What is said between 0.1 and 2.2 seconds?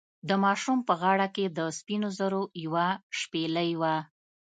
د ماشوم په غاړه کې د سپینو